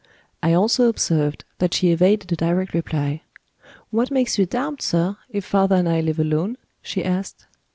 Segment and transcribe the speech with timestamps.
[0.41, 3.21] I also observed that she evaded a direct reply.
[3.91, 7.45] "What makes you doubt, sir, if father and I live alone?" she asked.